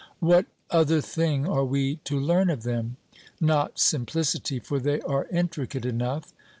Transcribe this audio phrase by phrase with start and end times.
[0.19, 2.97] What other thing are we to learn of them?
[3.39, 6.33] Not simplicity, for they are intricate enough.